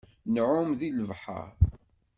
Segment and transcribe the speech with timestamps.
[0.33, 1.49] Nεumm deg lebḥer.